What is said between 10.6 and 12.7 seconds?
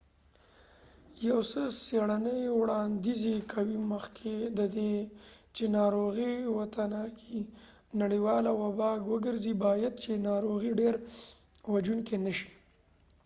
ډیره وژونکې نه شي